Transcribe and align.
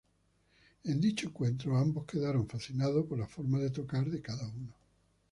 En 0.85 0.99
dicho 0.99 1.27
encuentro, 1.27 1.77
ambos 1.77 2.05
quedaron 2.07 2.47
fascinados 2.47 3.05
por 3.05 3.19
la 3.19 3.27
forma 3.27 3.59
de 3.59 3.69
tocar 3.69 4.05
de 4.09 4.19
cada 4.19 4.47
uno. 4.49 4.73